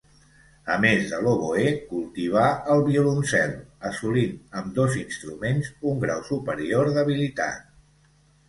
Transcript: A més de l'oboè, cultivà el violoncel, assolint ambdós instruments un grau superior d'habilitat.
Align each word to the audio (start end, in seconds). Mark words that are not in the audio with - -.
A 0.75 0.77
més 0.85 1.03
de 1.11 1.17
l'oboè, 1.25 1.65
cultivà 1.89 2.45
el 2.75 2.81
violoncel, 2.87 3.53
assolint 3.91 4.33
ambdós 4.63 4.97
instruments 5.03 5.71
un 5.93 6.03
grau 6.07 6.25
superior 6.31 6.91
d'habilitat. 6.97 7.71